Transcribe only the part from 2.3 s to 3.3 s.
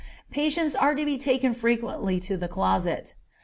the closet.